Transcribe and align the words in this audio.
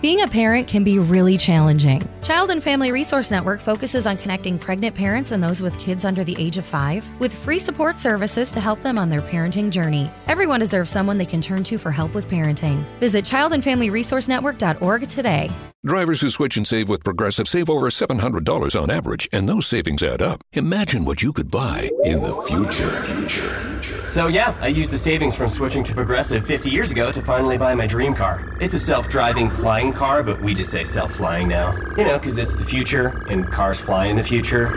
Being 0.00 0.20
a 0.20 0.28
parent 0.28 0.68
can 0.68 0.84
be 0.84 1.00
really 1.00 1.36
challenging. 1.36 2.08
Child 2.28 2.50
and 2.50 2.62
Family 2.62 2.92
Resource 2.92 3.30
Network 3.30 3.58
focuses 3.58 4.06
on 4.06 4.18
connecting 4.18 4.58
pregnant 4.58 4.94
parents 4.94 5.32
and 5.32 5.42
those 5.42 5.62
with 5.62 5.78
kids 5.78 6.04
under 6.04 6.24
the 6.24 6.36
age 6.38 6.58
of 6.58 6.66
five 6.66 7.02
with 7.20 7.32
free 7.32 7.58
support 7.58 7.98
services 7.98 8.52
to 8.52 8.60
help 8.60 8.82
them 8.82 8.98
on 8.98 9.08
their 9.08 9.22
parenting 9.22 9.70
journey. 9.70 10.10
Everyone 10.26 10.60
deserves 10.60 10.90
someone 10.90 11.16
they 11.16 11.24
can 11.24 11.40
turn 11.40 11.64
to 11.64 11.78
for 11.78 11.90
help 11.90 12.14
with 12.14 12.28
parenting. 12.28 12.84
Visit 13.00 13.24
childandfamilyresourcenetwork.org 13.24 15.08
today. 15.08 15.50
Drivers 15.86 16.20
who 16.20 16.28
switch 16.28 16.58
and 16.58 16.66
save 16.66 16.90
with 16.90 17.02
Progressive 17.02 17.48
save 17.48 17.70
over 17.70 17.88
$700 17.88 18.78
on 18.78 18.90
average, 18.90 19.26
and 19.32 19.48
those 19.48 19.66
savings 19.66 20.02
add 20.02 20.20
up. 20.20 20.42
Imagine 20.52 21.06
what 21.06 21.22
you 21.22 21.32
could 21.32 21.50
buy 21.50 21.88
in 22.04 22.22
the 22.22 22.34
future. 22.42 23.68
So, 24.08 24.26
yeah, 24.26 24.56
I 24.60 24.68
used 24.68 24.90
the 24.90 24.98
savings 24.98 25.36
from 25.36 25.50
switching 25.50 25.84
to 25.84 25.94
Progressive 25.94 26.46
50 26.46 26.70
years 26.70 26.90
ago 26.90 27.12
to 27.12 27.22
finally 27.22 27.58
buy 27.58 27.74
my 27.74 27.86
dream 27.86 28.14
car. 28.14 28.56
It's 28.60 28.74
a 28.74 28.78
self 28.78 29.08
driving 29.08 29.48
flying 29.50 29.92
car, 29.92 30.22
but 30.22 30.40
we 30.40 30.54
just 30.54 30.70
say 30.70 30.82
self 30.82 31.12
flying 31.12 31.46
now. 31.46 31.76
You 31.96 32.04
know, 32.04 32.17
because 32.20 32.38
it's 32.38 32.54
the 32.54 32.64
future, 32.64 33.24
and 33.28 33.46
cars 33.46 33.80
fly 33.80 34.06
in 34.06 34.16
the 34.16 34.22
future. 34.22 34.70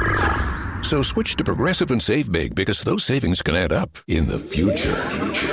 So 0.84 1.02
switch 1.03 1.36
to 1.36 1.44
Progressive 1.44 1.92
and 1.92 2.02
save 2.02 2.31
big 2.31 2.56
because 2.56 2.81
those 2.81 3.03
savings 3.03 3.42
can 3.42 3.56
add 3.56 3.72
up 3.72 3.97
in 4.08 4.28
the 4.28 4.39
future. 4.39 4.95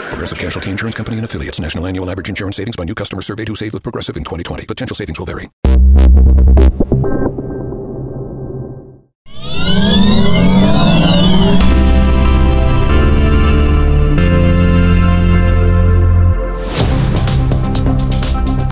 Progressive 0.09 0.39
Casualty 0.39 0.71
Insurance 0.71 0.97
Company 0.97 1.19
and 1.19 1.25
affiliates. 1.25 1.61
National 1.61 1.87
annual 1.87 2.11
average 2.11 2.29
insurance 2.29 2.57
savings 2.57 2.77
by 2.77 2.85
new 2.85 2.95
customers 2.95 3.27
surveyed 3.27 3.49
who 3.49 3.55
saved 3.55 3.75
with 3.75 3.83
Progressive 3.83 4.17
in 4.17 4.25
2020. 4.25 4.67
Potential 4.67 4.97
savings 4.97 5.19
will 5.19 5.27
vary. 5.27 5.49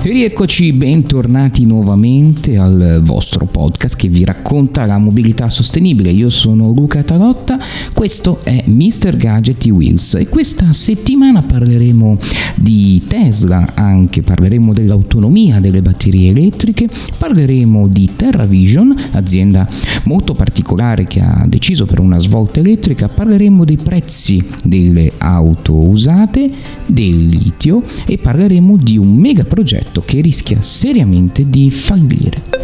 E 0.06 0.12
rieccoci 0.12 0.72
bentornati 0.72 1.66
nuovamente 1.66 2.56
al 2.56 3.00
vostro 3.02 3.44
podcast 3.44 3.96
che 3.96 4.06
vi 4.06 4.24
racconta 4.24 4.86
la 4.86 4.98
mobilità 4.98 5.50
sostenibile. 5.50 6.12
Io 6.12 6.28
sono 6.28 6.70
Luca 6.70 7.02
Tarotta, 7.02 7.58
questo 7.92 8.38
è 8.44 8.62
Mr. 8.66 9.16
Gadget 9.16 9.64
Wheels 9.64 10.14
e 10.14 10.28
questa 10.28 10.72
settimana 10.72 11.42
parleremo 11.42 12.18
di 12.54 13.02
Tesla, 13.08 13.72
anche 13.74 14.22
parleremo 14.22 14.72
dell'autonomia 14.72 15.58
delle 15.58 15.82
batterie 15.82 16.30
elettriche, 16.30 16.88
parleremo 17.18 17.88
di 17.88 18.10
TerraVision, 18.14 19.06
azienda 19.10 19.68
molto 20.04 20.34
particolare 20.34 21.02
che 21.02 21.18
ha 21.18 21.44
deciso 21.48 21.84
per 21.84 21.98
una 21.98 22.20
svolta 22.20 22.60
elettrica, 22.60 23.08
parleremo 23.08 23.64
dei 23.64 23.76
prezzi 23.76 24.40
delle 24.62 25.14
auto 25.18 25.74
usate, 25.74 26.48
del 26.86 27.26
litio 27.26 27.82
e 28.06 28.18
parleremo 28.18 28.76
di 28.76 28.96
un 28.98 29.12
mega 29.12 29.42
progetto 29.42 29.94
che 30.02 30.20
rischia 30.20 30.60
seriamente 30.60 31.48
di 31.48 31.70
fallire. 31.70 32.55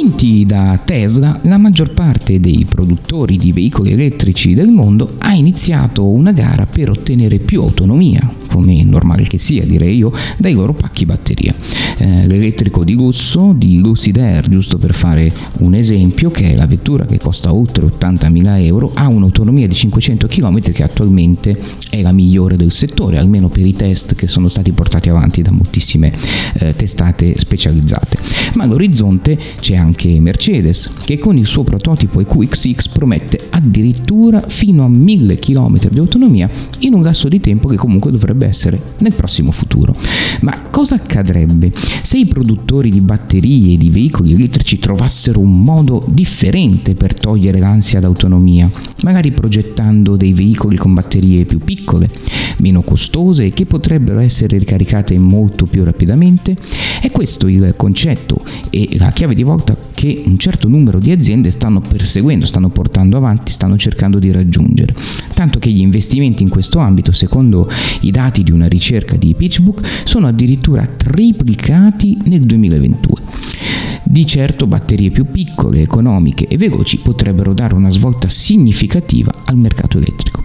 Spinti 0.00 0.46
da 0.46 0.80
Tesla, 0.82 1.38
la 1.42 1.58
maggior 1.58 1.90
parte 1.90 2.40
dei 2.40 2.64
produttori 2.66 3.36
di 3.36 3.52
veicoli 3.52 3.92
elettrici 3.92 4.54
del 4.54 4.70
mondo 4.70 5.16
ha 5.18 5.34
iniziato 5.34 6.06
una 6.06 6.32
gara 6.32 6.64
per 6.64 6.88
ottenere 6.88 7.38
più 7.38 7.60
autonomia, 7.60 8.26
come 8.46 8.80
è 8.80 8.82
normale 8.82 9.24
che 9.24 9.36
sia, 9.36 9.62
direi 9.66 9.98
io, 9.98 10.10
dai 10.38 10.54
loro 10.54 10.72
pacchi 10.72 11.04
batteria. 11.04 11.54
Eh, 11.98 12.26
l'elettrico 12.26 12.82
di 12.82 12.94
lusso 12.94 13.52
di 13.54 13.78
Lucid 13.78 14.16
Air, 14.16 14.48
giusto 14.48 14.78
per 14.78 14.94
fare 14.94 15.30
un 15.58 15.74
esempio, 15.74 16.30
che 16.30 16.52
è 16.52 16.56
la 16.56 16.66
vettura 16.66 17.04
che 17.04 17.18
costa 17.18 17.52
oltre 17.52 17.84
80.000 17.84 18.64
euro, 18.64 18.92
ha 18.94 19.06
un'autonomia 19.06 19.68
di 19.68 19.74
500 19.74 20.26
km 20.26 20.60
che 20.72 20.82
attualmente 20.82 21.60
è 21.90 22.00
la 22.00 22.12
migliore 22.12 22.56
del 22.56 22.72
settore, 22.72 23.18
almeno 23.18 23.50
per 23.50 23.66
i 23.66 23.74
test 23.74 24.14
che 24.14 24.28
sono 24.28 24.48
stati 24.48 24.72
portati 24.72 25.10
avanti 25.10 25.42
da 25.42 25.50
moltissime 25.50 26.10
eh, 26.54 26.74
testate 26.74 27.38
specializzate. 27.38 28.16
Ma 28.54 28.64
all'orizzonte 28.64 29.38
c'è 29.60 29.76
anche 29.76 29.89
Mercedes, 30.20 30.92
che 31.04 31.18
con 31.18 31.36
il 31.36 31.46
suo 31.46 31.62
prototipo 31.62 32.20
EQXX 32.20 32.88
promette 32.88 33.46
addirittura 33.50 34.40
fino 34.40 34.84
a 34.84 34.88
1000 34.88 35.38
km 35.38 35.88
di 35.88 35.98
autonomia 35.98 36.48
in 36.80 36.94
un 36.94 37.02
lasso 37.02 37.28
di 37.28 37.40
tempo 37.40 37.68
che 37.68 37.76
comunque 37.76 38.10
dovrebbe 38.10 38.46
essere 38.46 38.80
nel 38.98 39.14
prossimo 39.14 39.52
futuro. 39.52 39.69
Ma 40.40 40.58
cosa 40.70 40.94
accadrebbe 40.94 41.70
se 42.02 42.18
i 42.18 42.26
produttori 42.26 42.90
di 42.90 43.00
batterie 43.00 43.74
e 43.74 43.76
di 43.76 43.90
veicoli 43.90 44.32
elettrici 44.32 44.78
trovassero 44.78 45.40
un 45.40 45.62
modo 45.62 46.04
differente 46.08 46.94
per 46.94 47.14
togliere 47.14 47.58
l'ansia 47.58 48.00
d'autonomia, 48.00 48.70
magari 49.02 49.30
progettando 49.32 50.16
dei 50.16 50.32
veicoli 50.32 50.76
con 50.76 50.94
batterie 50.94 51.44
più 51.44 51.58
piccole, 51.58 52.08
meno 52.58 52.82
costose 52.82 53.46
e 53.46 53.50
che 53.50 53.66
potrebbero 53.66 54.20
essere 54.20 54.58
ricaricate 54.58 55.18
molto 55.18 55.66
più 55.66 55.84
rapidamente? 55.84 56.56
È 57.00 57.10
questo 57.10 57.46
il 57.46 57.74
concetto 57.76 58.38
e 58.70 58.96
la 58.98 59.10
chiave 59.12 59.34
di 59.34 59.42
volta 59.42 59.76
che 60.00 60.22
un 60.24 60.38
certo 60.38 60.66
numero 60.66 60.98
di 60.98 61.10
aziende 61.10 61.50
stanno 61.50 61.82
perseguendo, 61.82 62.46
stanno 62.46 62.70
portando 62.70 63.18
avanti, 63.18 63.52
stanno 63.52 63.76
cercando 63.76 64.18
di 64.18 64.32
raggiungere. 64.32 64.94
Tanto 65.34 65.58
che 65.58 65.70
gli 65.70 65.80
investimenti 65.80 66.42
in 66.42 66.48
questo 66.48 66.78
ambito, 66.78 67.12
secondo 67.12 67.68
i 68.00 68.10
dati 68.10 68.42
di 68.42 68.50
una 68.50 68.66
ricerca 68.66 69.16
di 69.16 69.34
PitchBook, 69.34 69.86
sono 70.04 70.26
addirittura 70.26 70.86
triplicati 70.86 72.16
nel 72.24 72.40
2022. 72.40 73.20
Di 74.04 74.26
certo 74.26 74.66
batterie 74.66 75.10
più 75.10 75.26
piccole, 75.26 75.82
economiche 75.82 76.48
e 76.48 76.56
veloci 76.56 76.96
potrebbero 77.00 77.52
dare 77.52 77.74
una 77.74 77.90
svolta 77.90 78.26
significativa 78.26 79.30
al 79.44 79.58
mercato 79.58 79.98
elettrico. 79.98 80.39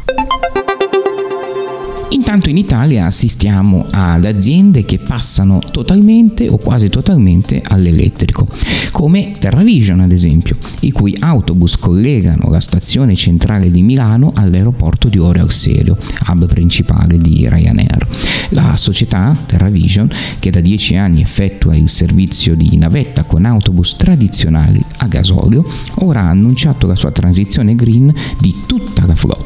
Intanto 2.28 2.50
in 2.50 2.58
Italia 2.58 3.06
assistiamo 3.06 3.86
ad 3.92 4.26
aziende 4.26 4.84
che 4.84 4.98
passano 4.98 5.60
totalmente 5.60 6.50
o 6.50 6.58
quasi 6.58 6.90
totalmente 6.90 7.62
all'elettrico, 7.64 8.48
come 8.90 9.34
TerraVision 9.38 10.00
ad 10.00 10.12
esempio, 10.12 10.58
i 10.80 10.92
cui 10.92 11.16
autobus 11.20 11.78
collegano 11.78 12.50
la 12.50 12.60
stazione 12.60 13.14
centrale 13.14 13.70
di 13.70 13.84
Milano 13.84 14.32
all'aeroporto 14.34 15.08
di 15.08 15.20
Ore 15.20 15.42
Arselio, 15.42 16.00
hub 16.28 16.48
principale 16.48 17.20
di 17.20 17.48
Ryanair. 17.48 18.08
La 18.50 18.76
società 18.76 19.38
TerraVision, 19.46 20.10
che 20.40 20.50
da 20.50 20.62
dieci 20.62 20.96
anni 20.96 21.22
effettua 21.22 21.76
il 21.76 21.90
servizio 21.90 22.56
di 22.56 22.76
navetta 22.76 23.22
con 23.22 23.46
autobus 23.46 23.98
tradizionali 23.98 24.84
a 24.98 25.06
gasolio, 25.06 25.64
ora 26.00 26.22
ha 26.22 26.30
annunciato 26.30 26.88
la 26.88 26.96
sua 26.96 27.12
transizione 27.12 27.76
green 27.76 28.12
di 28.40 28.62
tutta 28.66 29.06
la 29.06 29.16
flotta 29.16 29.45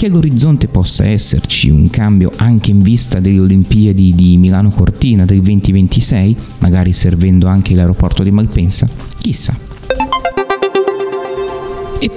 che 0.00 0.06
all'orizzonte 0.06 0.66
possa 0.66 1.04
esserci 1.04 1.68
un 1.68 1.90
cambio 1.90 2.32
anche 2.36 2.70
in 2.70 2.80
vista 2.80 3.20
delle 3.20 3.40
Olimpiadi 3.40 4.14
di 4.14 4.38
Milano 4.38 4.70
Cortina 4.70 5.26
del 5.26 5.42
2026, 5.42 6.36
magari 6.60 6.94
servendo 6.94 7.48
anche 7.48 7.74
l'aeroporto 7.74 8.22
di 8.22 8.30
Malpensa? 8.30 8.88
Chissà. 9.18 9.69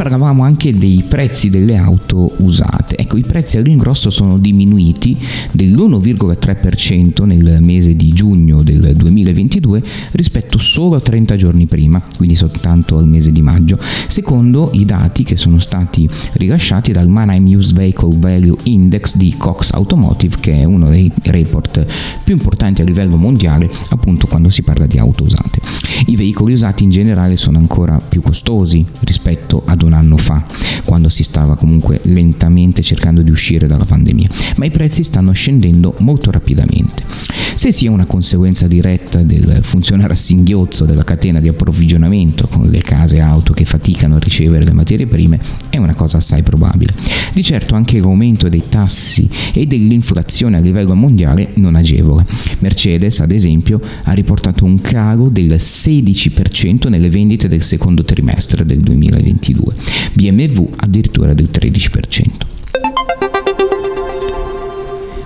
Parlavamo 0.04 0.44
anche 0.44 0.78
dei 0.78 1.02
prezzi 1.08 1.50
delle 1.50 1.78
auto 1.78 2.34
usate. 2.40 2.98
Ecco, 2.98 3.16
i 3.16 3.22
prezzi 3.22 3.58
all'ingrosso 3.58 4.10
sono 4.10 4.38
diminuiti 4.38 5.18
dell'1,3% 5.54 7.24
nel 7.24 7.60
mese 7.62 7.96
di 7.96 8.10
giugno 8.10 8.64
del 8.64 8.98
2022 8.98 9.82
rispetto 10.12 10.58
solo 10.58 10.98
a 10.98 11.00
30 11.00 11.38
giorni 11.38 11.68
prima, 11.68 12.02
quindi 12.18 12.36
soltanto 12.36 12.98
al 12.98 13.08
mese 13.08 13.32
di 13.32 13.42
maggio, 13.42 13.80
secondo 13.80 14.72
i 14.74 14.84
dati 14.84 15.24
che 15.24 15.38
sono 15.38 15.60
stati 15.60 16.06
rilasciati 16.34 16.92
dal 16.92 17.08
Mannheim 17.08 17.46
Used 17.56 17.74
Vehicle 17.74 18.18
Value 18.18 18.58
Index 18.64 19.16
di 19.16 19.34
Cox 19.38 19.72
Automotive, 19.72 20.36
che 20.42 20.60
è 20.60 20.64
uno 20.66 20.90
dei 20.90 21.10
report 21.24 21.86
più 22.26 22.34
importanti 22.34 22.82
a 22.82 22.84
livello 22.84 23.16
mondiale, 23.16 23.72
appunto 23.92 24.28
quando 24.28 24.50
si 24.50 24.64
parla 24.64 24.86
di 24.86 24.98
auto 24.98 25.24
usate. 25.24 25.62
I 26.08 26.18
veicoli 26.18 26.52
usati 26.52 26.84
in 26.84 26.90
generale 26.90 27.38
sono 27.38 27.58
ancora 27.58 28.00
più 28.00 28.22
costosi 28.22 28.86
rispetto 29.02 29.64
ad 29.66 29.82
un 29.82 29.93
anno 29.94 30.18
fa, 30.18 30.44
quando 30.84 31.10
si 31.10 31.24
stava 31.24 31.56
comunque 31.56 32.00
lentamente 32.04 32.82
cercando 32.82 33.22
di 33.22 33.32
uscire 33.32 33.68
dalla 33.68 33.86
pandemia, 33.86 34.28
ma 34.58 34.66
i 34.66 34.72
prezzi 34.72 35.04
stanno 35.04 35.32
scendendo 35.32 35.96
molto 36.00 36.32
rapidamente. 36.32 37.04
Se 37.56 37.72
sia 37.72 37.92
una 37.92 38.06
conseguenza 38.06 38.68
diretta 38.68 39.20
del 39.20 39.60
funzionare 39.62 40.14
a 40.14 40.16
singhiozzo 40.16 40.86
della 40.86 41.04
catena 41.04 41.40
di 41.40 41.48
approvvigionamento 41.48 42.48
con 42.48 42.68
le 42.68 42.82
case 42.82 43.20
auto 43.20 43.54
che 43.54 43.64
faticano 43.64 44.16
a 44.16 44.20
ricevere 44.20 44.66
le 44.66 44.74
materie 44.74 45.08
prime, 45.08 45.40
è 45.70 45.78
una 45.78 45.94
cosa 45.94 46.18
assai 46.18 46.42
probabile. 46.42 46.94
Di 47.32 47.44
certo 47.44 47.76
anche 47.76 48.00
l'aumento 48.00 48.50
dei 48.50 48.64
tassi 48.68 49.30
e 49.54 49.66
dell'inflazione 49.68 50.58
a 50.58 50.60
livello 50.60 50.96
mondiale 50.96 51.50
non 51.56 51.76
agevola. 51.76 52.26
Mercedes, 52.60 53.20
ad 53.20 53.32
esempio, 53.32 53.80
ha 54.04 54.12
riportato 54.14 54.66
un 54.66 54.82
calo 54.82 55.30
del 55.30 55.54
16% 55.54 56.90
nelle 56.90 57.10
vendite 57.10 57.48
del 57.48 57.64
secondo 57.64 58.04
trimestre 58.04 58.66
del 58.66 58.80
2022, 58.80 59.74
BMW 60.14 60.70
addirittura 60.78 61.34
del 61.34 61.50
13%. 61.50 62.53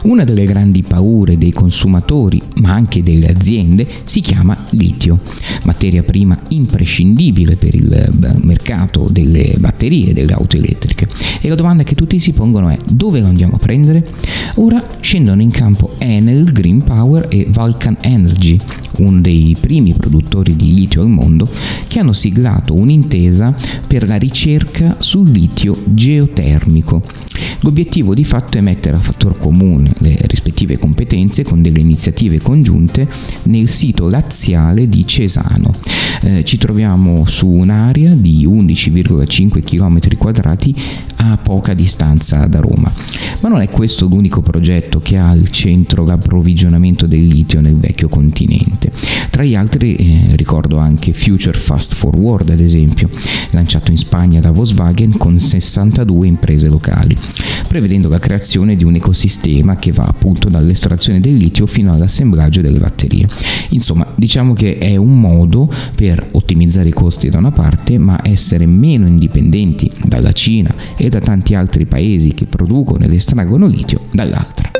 Una 0.08 0.24
delle 0.24 0.46
grandi 0.46 0.84
paure 0.84 1.38
dei 1.38 1.52
consumatori, 1.52 2.42
ma 2.62 2.72
anche 2.72 3.04
delle 3.04 3.28
aziende, 3.28 3.86
si 4.06 4.22
chiama 4.22 4.58
litio, 4.70 5.20
materia 5.64 6.02
prima 6.02 6.38
imprescindibile 6.48 7.58
per 7.58 7.76
il 7.76 7.92
eh, 7.92 8.10
mercato 8.42 9.10
delle 9.12 9.56
batterie 9.60 10.14
delle 10.14 10.32
auto 10.32 10.56
elettriche. 10.56 11.10
E 11.42 11.50
la 11.50 11.56
domanda 11.56 11.84
che 11.84 11.94
tutti 11.94 12.22
si 12.22 12.32
pongono 12.32 12.70
è 12.70 12.78
dove 12.90 13.20
lo 13.20 13.28
andiamo 13.28 13.56
a 13.56 13.60
prendere? 13.60 14.08
Ora 14.56 14.82
scendono 15.02 15.42
in 15.42 15.52
campo 15.52 15.94
Enel, 15.98 16.54
Green 16.54 16.84
Power 16.84 17.28
e 17.30 17.46
Vulcan 17.50 17.98
Energy, 18.00 18.58
uno 19.00 19.20
dei 19.20 19.58
primi 19.60 19.92
produttori 19.92 20.56
di 20.56 20.74
litio 20.74 21.02
al 21.02 21.10
mondo, 21.10 21.50
che 21.88 22.00
hanno 22.00 22.14
siglato 22.14 22.74
un'intesa 22.74 23.54
per 23.86 24.08
la 24.08 24.16
ricerca 24.16 24.96
sul 25.00 25.30
litio 25.30 25.78
geotermico. 25.84 27.04
L'obiettivo 27.62 28.14
di 28.14 28.24
fatto 28.24 28.58
è 28.58 28.62
mettere 28.62 28.98
a 28.98 29.00
fattor 29.00 29.38
comune 29.38 29.94
le 30.00 30.18
rispettive 30.22 30.78
competenze 30.78 31.44
con 31.44 31.62
delle 31.62 31.80
iniziative 31.80 32.40
congiunte 32.42 33.08
nel 33.44 33.68
sito 33.68 34.10
laziale 34.10 34.88
di 34.88 35.06
Cesano. 35.06 35.74
Eh, 36.22 36.44
ci 36.44 36.58
troviamo 36.58 37.26
su 37.26 37.48
un'area 37.48 38.14
di 38.14 38.48
11,5 38.48 39.64
km 39.64 40.18
quadrati 40.18 40.76
a 41.18 41.38
poca 41.38 41.74
distanza 41.74 42.46
da 42.46 42.60
Roma. 42.60 42.92
Ma 43.42 43.50
non 43.50 43.62
è 43.62 43.70
questo 43.70 44.08
l'unico 44.08 44.42
progetto 44.42 45.00
che 45.00 45.18
ha 45.18 45.30
al 45.30 45.50
centro 45.50 46.06
l'approvvigionamento 46.06 47.06
del 47.08 47.26
litio 47.26 47.62
nel 47.62 47.78
vecchio 47.78 48.08
continente. 48.08 48.92
Tra 49.30 49.44
gli 49.44 49.56
altri 49.56 49.96
eh, 49.96 50.36
ricordo 50.36 50.78
anche 50.78 51.14
Future 51.14 51.58
Fast 51.58 51.96
Forward, 51.96 52.50
ad 52.50 52.60
esempio, 52.60 53.10
lanciato 53.52 53.92
in 53.92 53.98
Spagna 53.98 54.40
da 54.40 54.52
Volkswagen 54.52 55.18
con 55.18 55.38
62 55.38 56.28
imprese 56.28 56.68
locali, 56.68 57.16
prevedendo 57.68 58.10
la 58.10 58.20
creazione 58.20 58.76
di 58.76 58.84
un 58.84 58.96
ecosistema 58.96 59.76
che 59.76 59.92
va 59.92 60.06
appunto 60.06 60.50
dall'estrazione 60.50 61.20
del 61.20 61.36
litio 61.36 61.68
fino 61.68 61.94
all'assemblaggio 61.94 62.62
delle 62.62 62.80
batterie. 62.80 63.28
Insomma, 63.70 64.08
diciamo 64.16 64.54
che 64.54 64.78
è 64.78 64.96
un 64.96 65.20
modo 65.20 65.72
per 65.96 66.07
ottimizzare 66.32 66.90
i 66.90 66.94
costi 66.94 67.30
da 67.30 67.38
una 67.38 67.52
parte, 67.52 67.98
ma 67.98 68.20
essere 68.24 68.66
meno 68.66 69.08
indipendenti 69.08 69.92
dalla 70.06 70.32
Cina 70.32 70.74
e 70.96 71.10
da 71.10 71.20
tanti 71.20 71.56
altri 71.56 71.86
paesi 71.86 72.34
che 72.34 72.46
producono 72.46 73.04
ed 73.06 73.14
estraggono 73.14 73.68
litio 73.68 74.02
dall'altra. 74.12 74.72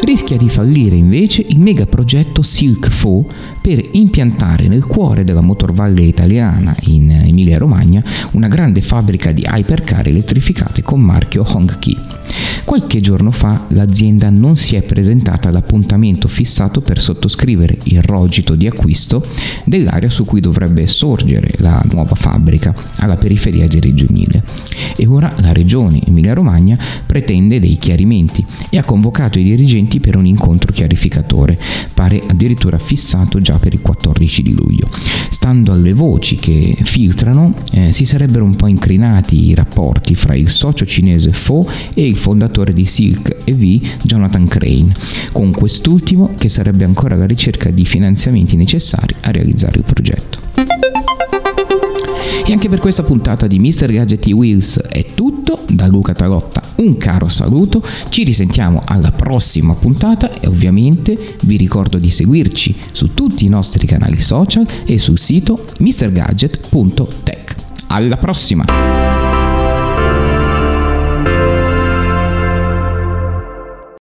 Rischia 0.00 0.36
di 0.36 0.48
fallire 0.48 0.94
invece 0.94 1.44
il 1.48 1.58
megaprogetto 1.58 2.42
Silk 2.42 2.88
Fo 2.90 3.26
per 3.60 3.82
impiantare 3.92 4.68
nel 4.68 4.86
cuore 4.86 5.24
della 5.24 5.40
motorvalle 5.40 6.02
italiana 6.02 6.76
in 6.82 7.10
Emilia-Romagna 7.10 8.04
una 8.32 8.46
grande 8.46 8.82
fabbrica 8.82 9.32
di 9.32 9.44
hypercar 9.44 10.06
elettrificate 10.06 10.82
con 10.82 11.00
marchio 11.00 11.44
Hongqi. 11.44 11.96
Qualche 12.66 12.98
giorno 12.98 13.30
fa 13.30 13.64
l'azienda 13.68 14.28
non 14.28 14.56
si 14.56 14.74
è 14.74 14.82
presentata 14.82 15.48
all'appuntamento 15.48 16.26
fissato 16.26 16.80
per 16.80 17.00
sottoscrivere 17.00 17.78
il 17.84 18.02
rogito 18.02 18.56
di 18.56 18.66
acquisto 18.66 19.24
dell'area 19.64 20.10
su 20.10 20.24
cui 20.24 20.40
dovrebbe 20.40 20.88
sorgere 20.88 21.52
la 21.58 21.80
nuova 21.92 22.16
fabbrica 22.16 22.74
alla 22.96 23.16
periferia 23.16 23.68
di 23.68 23.78
Reggio 23.78 24.06
Emilia. 24.08 24.42
E 24.96 25.06
ora 25.06 25.32
la 25.42 25.52
regione 25.52 26.02
Emilia-Romagna 26.04 26.76
pretende 27.06 27.60
dei 27.60 27.76
chiarimenti 27.78 28.44
e 28.68 28.78
ha 28.78 28.84
convocato 28.84 29.38
i 29.38 29.44
dirigenti 29.44 30.00
per 30.00 30.16
un 30.16 30.26
incontro 30.26 30.72
chiarificatore, 30.72 31.56
pare 31.94 32.20
addirittura 32.26 32.78
fissato 32.78 33.40
già 33.40 33.58
per 33.60 33.74
il 33.74 33.80
14 33.80 34.42
di 34.42 34.54
luglio. 34.54 34.90
Stando 35.30 35.72
alle 35.72 35.92
voci 35.92 36.34
che 36.34 36.76
filtrano, 36.82 37.54
eh, 37.70 37.92
si 37.92 38.04
sarebbero 38.04 38.44
un 38.44 38.56
po' 38.56 38.66
incrinati 38.66 39.46
i 39.46 39.54
rapporti 39.54 40.16
fra 40.16 40.34
il 40.34 40.50
socio 40.50 40.84
cinese 40.84 41.32
Fo 41.32 41.64
e 41.94 42.04
il 42.04 42.16
fondatore 42.16 42.54
di 42.64 42.86
Silk 42.86 43.36
EV, 43.44 43.80
Jonathan 44.02 44.48
Crane, 44.48 44.94
con 45.32 45.50
quest'ultimo 45.50 46.30
che 46.36 46.48
sarebbe 46.48 46.84
ancora 46.84 47.14
alla 47.14 47.26
ricerca 47.26 47.70
di 47.70 47.84
finanziamenti 47.84 48.56
necessari 48.56 49.14
a 49.22 49.30
realizzare 49.30 49.78
il 49.78 49.84
progetto. 49.84 50.38
E 52.44 52.52
anche 52.52 52.68
per 52.68 52.78
questa 52.78 53.02
puntata 53.02 53.46
di 53.46 53.58
Mr. 53.58 53.92
Gadget 53.92 54.26
Wheels 54.26 54.78
è 54.80 55.04
tutto, 55.14 55.64
da 55.68 55.86
Luca 55.86 56.12
Tarotta 56.12 56.66
un 56.76 56.96
caro 56.96 57.28
saluto, 57.28 57.82
ci 58.08 58.24
risentiamo 58.24 58.82
alla 58.84 59.12
prossima 59.12 59.74
puntata 59.74 60.32
e 60.40 60.46
ovviamente 60.46 61.36
vi 61.42 61.56
ricordo 61.56 61.98
di 61.98 62.10
seguirci 62.10 62.74
su 62.92 63.14
tutti 63.14 63.44
i 63.44 63.48
nostri 63.48 63.86
canali 63.86 64.20
social 64.20 64.66
e 64.84 64.98
sul 64.98 65.18
sito 65.18 65.66
mrgadget.tech. 65.78 67.54
Alla 67.88 68.16
prossima! 68.16 69.05